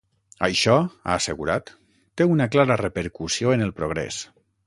Això, 0.45 0.75
ha 1.09 1.17
assegurat, 1.17 1.69
té 2.21 2.27
una 2.37 2.49
clara 2.57 2.79
repercussió 2.83 3.55
en 3.59 3.65
el 3.69 3.77
progrés. 3.83 4.19